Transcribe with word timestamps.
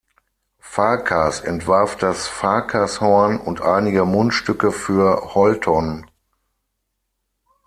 Farkas 0.57 1.41
entwarf 1.41 1.95
das 1.95 2.25
"Farkas-Horn" 2.27 3.39
und 3.39 3.61
einige 3.61 4.03
Mundstücke 4.03 4.71
für 4.71 5.35
Holton. 5.35 6.07